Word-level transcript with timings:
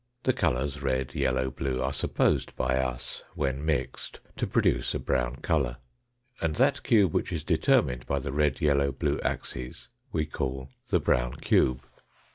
The 0.23 0.33
colours 0.33 0.81
red, 0.81 1.13
yellow, 1.13 1.51
blue 1.51 1.79
are 1.79 1.93
supposed 1.93 2.55
by 2.55 2.77
us 2.79 3.23
when 3.35 3.63
mixed 3.63 4.19
to 4.37 4.47
produce 4.47 4.95
a 4.95 4.99
brown 4.99 5.35
colour. 5.35 5.77
And 6.41 6.55
that 6.55 6.81
cube 6.81 7.13
which 7.13 7.31
is 7.31 7.43
determined 7.43 8.07
by 8.07 8.17
the 8.17 8.31
red, 8.31 8.61
yellow, 8.61 8.91
blue 8.91 9.19
axes 9.23 9.89
we 10.11 10.25
call 10.25 10.69
the 10.89 10.99
brown 10.99 11.33
cube. 11.35 11.83